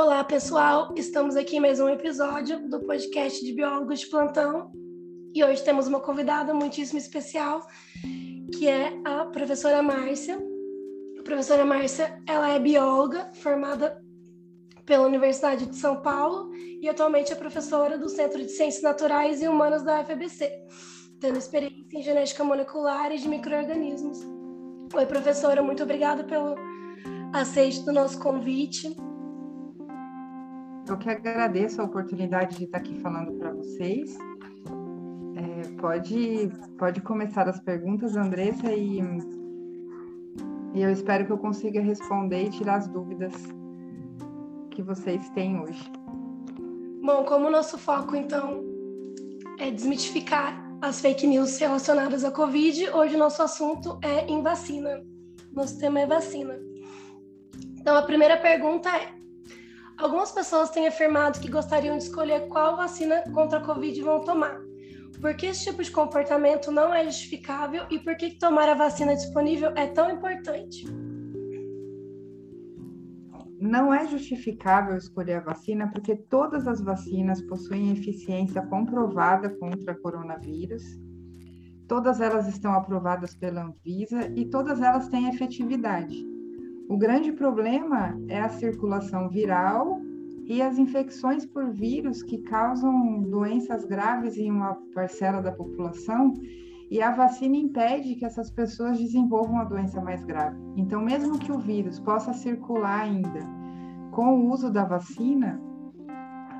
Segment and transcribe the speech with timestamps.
[0.00, 0.94] Olá, pessoal!
[0.96, 4.70] Estamos aqui em mais um episódio do podcast de Biólogos de Plantão
[5.34, 7.66] e hoje temos uma convidada muitíssimo especial,
[8.56, 10.38] que é a professora Márcia.
[11.18, 14.00] A professora Márcia, ela é bióloga formada
[14.86, 19.48] pela Universidade de São Paulo e atualmente é professora do Centro de Ciências Naturais e
[19.48, 20.48] Humanas da UFABC,
[21.20, 24.20] tendo experiência em genética molecular e de micro-organismos.
[24.94, 26.54] Oi, professora, muito obrigada pelo
[27.34, 29.07] aceite do nosso convite.
[30.88, 34.16] Eu que agradeço a oportunidade de estar aqui falando para vocês.
[35.36, 39.00] É, pode, pode começar as perguntas, Andressa, e,
[40.74, 43.34] e eu espero que eu consiga responder e tirar as dúvidas
[44.70, 45.92] que vocês têm hoje.
[47.02, 48.64] Bom, como o nosso foco, então,
[49.58, 55.04] é desmitificar as fake news relacionadas à Covid, hoje o nosso assunto é em vacina.
[55.52, 56.58] Nosso tema é vacina.
[57.78, 59.17] Então, a primeira pergunta é:
[59.98, 64.60] Algumas pessoas têm afirmado que gostariam de escolher qual vacina contra a Covid vão tomar.
[65.20, 69.16] Por que esse tipo de comportamento não é justificável e por que tomar a vacina
[69.16, 70.86] disponível é tão importante?
[73.60, 80.84] Não é justificável escolher a vacina porque todas as vacinas possuem eficiência comprovada contra coronavírus.
[81.88, 86.24] Todas elas estão aprovadas pela Anvisa e todas elas têm efetividade.
[86.88, 90.00] O grande problema é a circulação viral
[90.46, 96.32] e as infecções por vírus que causam doenças graves em uma parcela da população
[96.90, 100.56] e a vacina impede que essas pessoas desenvolvam a doença mais grave.
[100.76, 103.40] Então, mesmo que o vírus possa circular ainda
[104.10, 105.60] com o uso da vacina,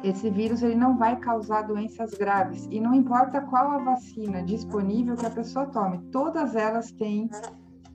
[0.04, 2.68] esse vírus ele não vai causar doenças graves.
[2.70, 7.30] E não importa qual a vacina disponível que a pessoa tome, todas elas têm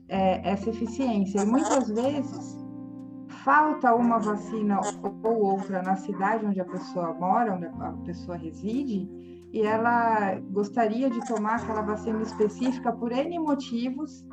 [0.08, 1.40] é, essa eficiência.
[1.40, 2.64] E muitas vezes
[3.44, 4.80] falta uma vacina
[5.22, 9.08] ou outra na cidade onde a pessoa mora, onde a pessoa reside,
[9.52, 14.26] e ela gostaria de tomar aquela vacina específica por N motivos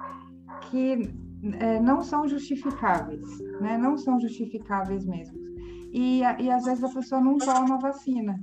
[0.70, 1.14] que
[1.60, 3.26] é, não são justificáveis,
[3.60, 3.78] né?
[3.78, 5.38] Não são justificáveis mesmo.
[5.92, 8.40] E, e às vezes a pessoa não toma a vacina.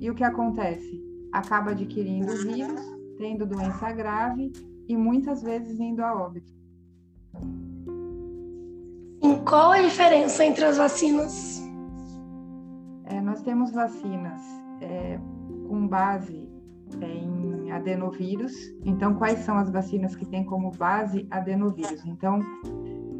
[0.00, 1.02] E o que acontece?
[1.32, 2.80] Acaba adquirindo vírus,
[3.18, 4.52] tendo doença grave
[4.88, 6.52] e muitas vezes indo a óbito.
[9.22, 11.62] E qual a diferença entre as vacinas?
[13.04, 14.40] É, nós temos vacinas
[14.80, 15.18] é,
[15.68, 16.48] com base
[17.00, 18.52] é, em adenovírus.
[18.84, 22.04] Então, quais são as vacinas que têm como base adenovírus?
[22.04, 22.40] Então,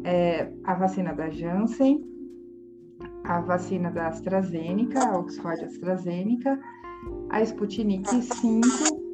[0.03, 2.03] é, a vacina da Janssen,
[3.23, 6.59] a vacina da AstraZeneca, a Oxford AstraZeneca,
[7.29, 8.67] a Sputnik 5,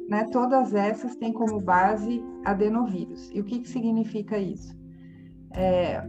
[0.08, 3.30] né, todas essas têm como base adenovírus.
[3.32, 4.79] E o que, que significa isso?
[5.54, 6.02] É,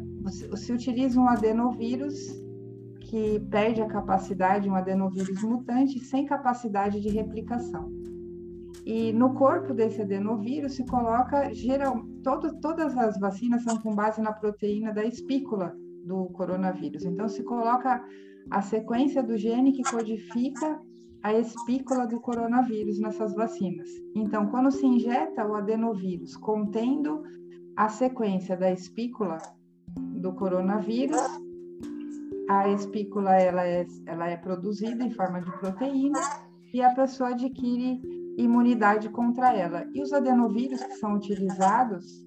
[0.56, 2.16] se utiliza um adenovírus
[3.02, 7.92] que perde a capacidade, um adenovírus mutante sem capacidade de replicação.
[8.86, 14.22] E no corpo desse adenovírus se coloca geral, todo, todas as vacinas são com base
[14.22, 15.76] na proteína da espícula
[16.06, 17.04] do coronavírus.
[17.06, 18.04] Então se coloca
[18.50, 20.80] a sequência do gene que codifica
[21.22, 23.90] a espícula do coronavírus nessas vacinas.
[24.16, 27.22] Então, quando se injeta o adenovírus contendo
[27.76, 29.38] a sequência da espícula
[29.98, 31.22] do coronavírus.
[32.50, 36.20] A espícula ela é, ela é produzida em forma de proteína
[36.74, 38.02] e a pessoa adquire
[38.38, 39.86] imunidade contra ela.
[39.94, 42.26] E os adenovírus que são utilizados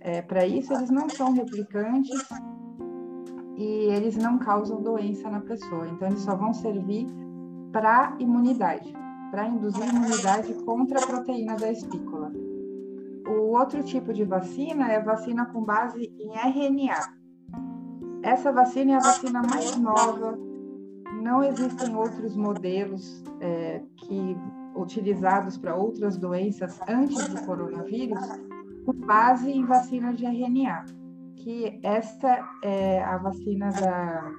[0.00, 2.22] é, para isso, eles não são replicantes
[3.56, 5.88] e eles não causam doença na pessoa.
[5.88, 7.06] Então, eles só vão servir
[7.72, 8.92] para imunidade,
[9.30, 12.13] para induzir imunidade contra a proteína da espícula.
[13.54, 17.14] Outro tipo de vacina é vacina com base em RNA.
[18.20, 20.36] Essa vacina é a vacina mais nova.
[21.22, 24.36] Não existem outros modelos é, que
[24.74, 28.20] utilizados para outras doenças antes do coronavírus
[28.84, 30.86] com base em vacina de RNA.
[31.36, 34.32] Que essa é a vacina da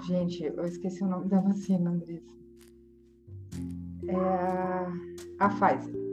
[0.00, 2.34] Gente, eu esqueci o nome da vacina, Andressa.
[4.08, 4.88] É a,
[5.38, 6.05] a Pfizer.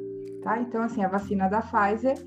[0.44, 0.60] Tá?
[0.60, 2.18] Então, assim, a vacina da Pfizer,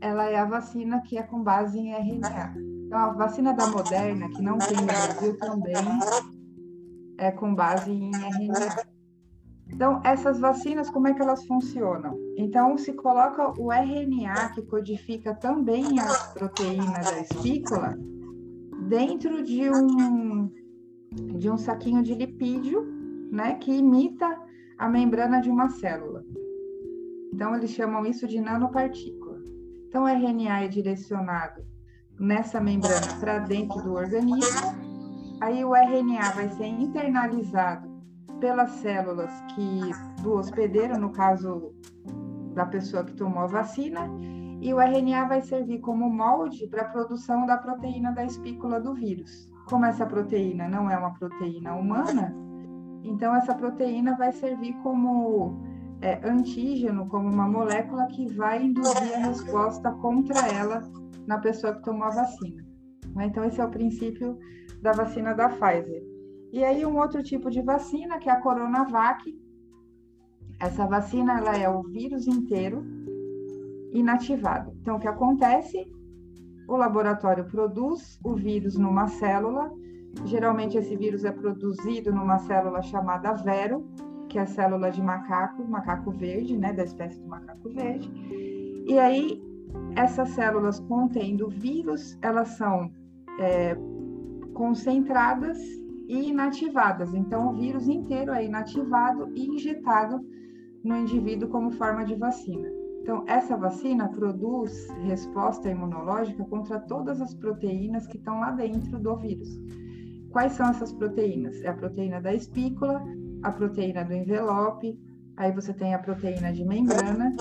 [0.00, 2.54] ela é a vacina que é com base em RNA.
[2.86, 5.74] Então, a vacina da Moderna, que não tem no Brasil também,
[7.18, 8.90] é com base em RNA.
[9.68, 12.16] Então, essas vacinas, como é que elas funcionam?
[12.36, 17.96] Então, se coloca o RNA, que codifica também as proteínas da espícula,
[18.88, 20.50] dentro de um,
[21.38, 22.82] de um saquinho de lipídio,
[23.30, 24.38] né, que imita
[24.76, 26.24] a membrana de uma célula.
[27.40, 29.38] Então, eles chamam isso de nanopartícula.
[29.88, 31.64] Então, o RNA é direcionado
[32.18, 34.90] nessa membrana para dentro do organismo
[35.40, 37.88] aí o RNA vai ser internalizado
[38.40, 39.90] pelas células que
[40.22, 41.74] do hospedeiro, no caso
[42.54, 44.06] da pessoa que tomou a vacina,
[44.60, 48.92] e o RNA vai servir como molde para a produção da proteína da espícula do
[48.92, 49.48] vírus.
[49.66, 52.34] Como essa proteína não é uma proteína humana,
[53.02, 55.69] então essa proteína vai servir como
[56.02, 60.82] é, antígeno, como uma molécula que vai induzir a resposta contra ela
[61.26, 62.66] na pessoa que tomou a vacina.
[63.14, 63.26] Né?
[63.26, 64.38] Então esse é o princípio
[64.80, 66.02] da vacina da Pfizer.
[66.52, 69.22] E aí um outro tipo de vacina, que é a Coronavac.
[70.58, 72.84] Essa vacina ela é o vírus inteiro
[73.92, 74.72] inativado.
[74.80, 75.78] Então o que acontece?
[76.68, 79.70] O laboratório produz o vírus numa célula.
[80.24, 83.88] Geralmente esse vírus é produzido numa célula chamada vero,
[84.30, 88.10] que é a célula de macaco, macaco verde, né, da espécie do macaco verde.
[88.86, 89.42] E aí
[89.96, 92.90] essas células contendo vírus, elas são
[93.38, 93.76] é,
[94.54, 95.58] concentradas
[96.08, 97.12] e inativadas.
[97.12, 100.24] Então, o vírus inteiro é inativado e injetado
[100.82, 102.68] no indivíduo como forma de vacina.
[103.02, 109.16] Então, essa vacina produz resposta imunológica contra todas as proteínas que estão lá dentro do
[109.16, 109.48] vírus.
[110.30, 111.60] Quais são essas proteínas?
[111.62, 113.02] É a proteína da espícula,
[113.42, 114.98] a proteína do envelope,
[115.36, 117.34] aí você tem a proteína de membrana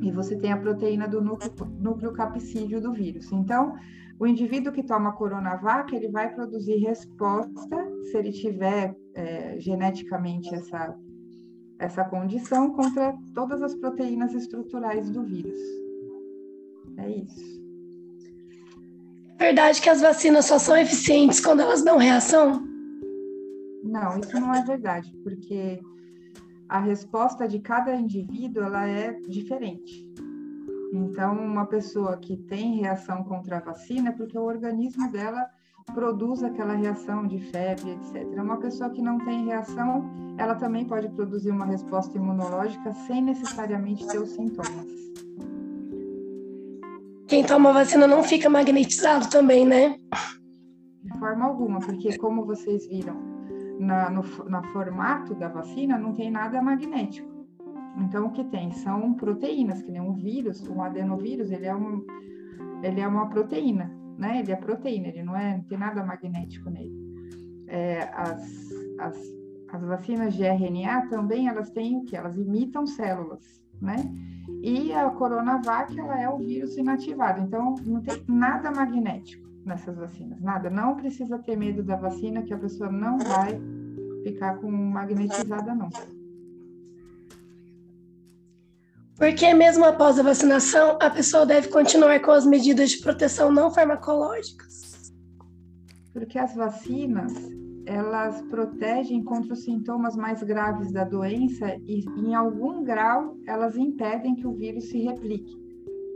[0.00, 3.30] e você tem a proteína do núcleo, núcleo capsídeo do vírus.
[3.30, 3.74] Então,
[4.18, 7.76] o indivíduo que toma Coronavac, ele vai produzir resposta,
[8.10, 10.96] se ele tiver é, geneticamente essa,
[11.78, 15.58] essa condição, contra todas as proteínas estruturais do vírus.
[16.98, 17.62] É isso.
[19.38, 22.71] É verdade que as vacinas só são eficientes quando elas dão reação?
[23.92, 25.78] Não, isso não é verdade, porque
[26.66, 30.08] a resposta de cada indivíduo ela é diferente.
[30.94, 35.46] Então, uma pessoa que tem reação contra a vacina é porque o organismo dela
[35.92, 38.26] produz aquela reação de febre, etc.
[38.42, 44.06] Uma pessoa que não tem reação, ela também pode produzir uma resposta imunológica sem necessariamente
[44.06, 44.86] ter os sintomas.
[47.28, 49.98] Quem toma vacina não fica magnetizado também, né?
[51.02, 53.32] De forma alguma, porque como vocês viram,
[53.78, 57.30] na, no na formato da vacina não tem nada magnético.
[57.98, 58.70] Então, o que tem?
[58.70, 62.04] São proteínas, que nem um vírus, um adenovírus, ele é, um,
[62.82, 64.40] ele é uma proteína, né?
[64.40, 66.92] Ele é proteína, ele não, é, não tem nada magnético nele.
[67.66, 69.41] É, as, as,
[69.72, 72.14] as vacinas de RNA também, elas têm o que?
[72.14, 73.40] Elas imitam células,
[73.80, 73.96] né?
[74.62, 80.40] E a Coronavac, ela é o vírus inativado, então não tem nada magnético nessas vacinas,
[80.42, 80.68] nada.
[80.68, 83.58] Não precisa ter medo da vacina, que a pessoa não vai
[84.22, 85.88] ficar com magnetizada, não.
[89.16, 93.70] Porque mesmo após a vacinação, a pessoa deve continuar com as medidas de proteção não
[93.70, 95.12] farmacológicas?
[96.12, 97.32] Porque as vacinas,
[97.86, 104.34] elas protegem contra os sintomas mais graves da doença e, em algum grau, elas impedem
[104.34, 105.60] que o vírus se replique.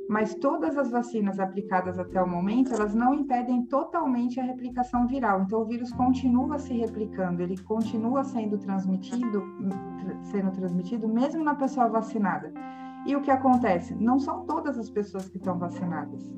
[0.08, 5.42] Mas todas as vacinas aplicadas até o momento, elas não impedem totalmente a replicação viral.
[5.42, 9.42] Então, o vírus continua se replicando, ele continua sendo transmitido,
[10.22, 12.52] sendo transmitido mesmo na pessoa vacinada.
[13.04, 13.94] E o que acontece?
[13.96, 16.32] Não são todas as pessoas que estão vacinadas.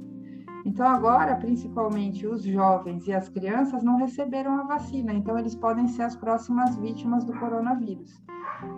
[0.68, 5.88] Então, agora, principalmente os jovens e as crianças não receberam a vacina, então eles podem
[5.88, 8.22] ser as próximas vítimas do coronavírus.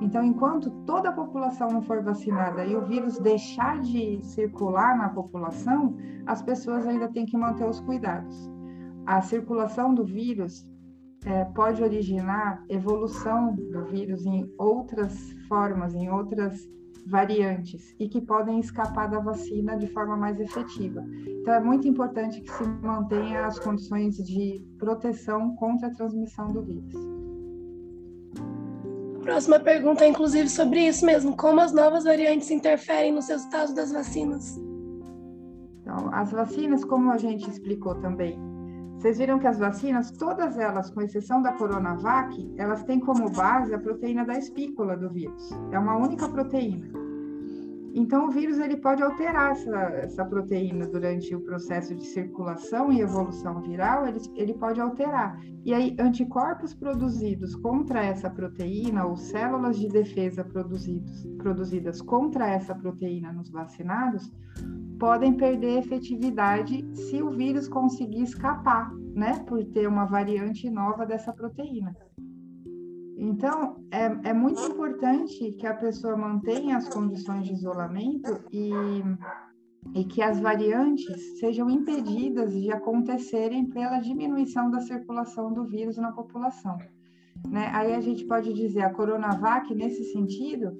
[0.01, 5.09] Então, enquanto toda a população não for vacinada e o vírus deixar de circular na
[5.09, 8.49] população, as pessoas ainda têm que manter os cuidados.
[9.05, 10.65] A circulação do vírus
[11.27, 16.71] é, pode originar evolução do vírus em outras formas, em outras
[17.07, 21.05] variantes e que podem escapar da vacina de forma mais efetiva.
[21.27, 26.63] Então, é muito importante que se mantenha as condições de proteção contra a transmissão do
[26.63, 26.95] vírus.
[29.17, 33.75] A próxima pergunta é, inclusive, sobre isso mesmo: como as novas variantes interferem nos resultados
[33.75, 34.59] das vacinas?
[35.81, 38.39] Então, as vacinas, como a gente explicou também,
[39.01, 43.73] vocês viram que as vacinas, todas elas, com exceção da Coronavac, elas têm como base
[43.73, 45.51] a proteína da espícula do vírus.
[45.73, 47.00] É uma única proteína.
[47.93, 53.01] Então, o vírus ele pode alterar essa, essa proteína durante o processo de circulação e
[53.01, 55.41] evolução viral, ele, ele pode alterar.
[55.65, 62.75] E aí, anticorpos produzidos contra essa proteína, ou células de defesa produzidos, produzidas contra essa
[62.75, 64.33] proteína nos vacinados,
[64.99, 71.33] podem perder efetividade se o vírus conseguir escapar, né, por ter uma variante nova dessa
[71.33, 71.97] proteína.
[73.23, 78.71] Então, é, é muito importante que a pessoa mantenha as condições de isolamento e
[79.95, 86.13] e que as variantes sejam impedidas de acontecerem pela diminuição da circulação do vírus na
[86.13, 86.77] população.
[87.49, 87.71] Né?
[87.73, 90.77] Aí a gente pode dizer a Coronavac, nesse sentido,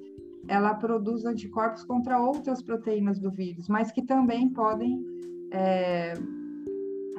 [0.47, 5.03] ela produz anticorpos contra outras proteínas do vírus, mas que também podem
[5.51, 6.13] é,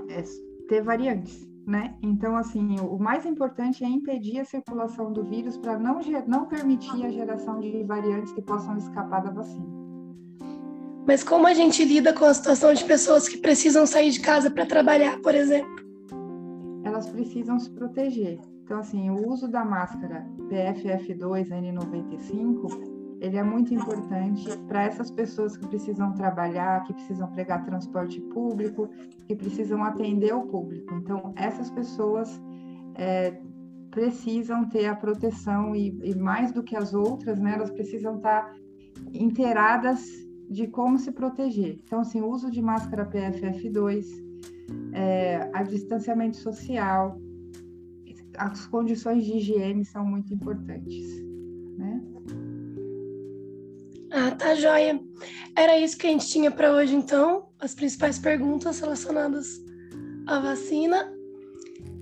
[0.08, 0.22] é,
[0.68, 1.51] ter variantes.
[1.66, 1.94] Né?
[2.02, 7.06] Então, assim, o mais importante é impedir a circulação do vírus para não, não permitir
[7.06, 9.64] a geração de variantes que possam escapar da vacina.
[11.06, 14.50] Mas como a gente lida com a situação de pessoas que precisam sair de casa
[14.50, 15.70] para trabalhar, por exemplo?
[16.84, 18.40] Elas precisam se proteger.
[18.64, 22.91] Então, assim, o uso da máscara PFF2 N95,
[23.22, 28.90] ele é muito importante para essas pessoas que precisam trabalhar, que precisam pregar transporte público,
[29.28, 30.92] que precisam atender o público.
[30.96, 32.42] Então, essas pessoas
[32.96, 33.40] é,
[33.92, 38.42] precisam ter a proteção e, e, mais do que as outras, né, elas precisam estar
[38.42, 38.54] tá
[39.14, 40.04] inteiradas
[40.50, 41.78] de como se proteger.
[41.84, 44.04] Então, assim, o uso de máscara PFF2,
[44.94, 47.20] é, a distanciamento social,
[48.36, 51.22] as condições de higiene são muito importantes,
[51.78, 52.02] né?
[54.12, 55.00] Ah, tá joia.
[55.56, 59.58] Era isso que a gente tinha para hoje, então, as principais perguntas relacionadas
[60.26, 61.10] à vacina.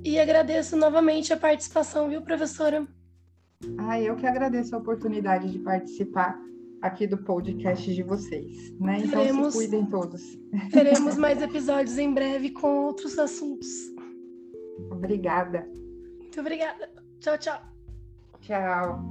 [0.04, 2.86] E agradeço novamente a participação, viu, professora?
[3.78, 6.40] Ah, eu que agradeço a oportunidade de participar
[6.80, 8.98] aqui do podcast de vocês, né?
[8.98, 10.22] Então teremos, se cuidem todos.
[10.72, 13.68] Teremos mais episódios em breve com outros assuntos.
[14.90, 15.68] Obrigada.
[16.18, 16.90] Muito obrigada.
[17.20, 17.60] Tchau, tchau.
[18.40, 19.09] Tchau.